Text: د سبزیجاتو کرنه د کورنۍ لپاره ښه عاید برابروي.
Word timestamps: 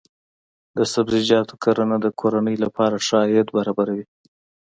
د 0.77 0.79
سبزیجاتو 0.93 1.53
کرنه 1.63 1.95
د 2.01 2.07
کورنۍ 2.19 2.55
لپاره 2.63 2.95
ښه 3.05 3.17
عاید 3.23 3.47
برابروي. 3.57 4.05